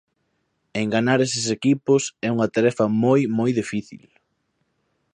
[0.83, 4.03] Enganar eses equipos é unha tarefa moi, moi difícil.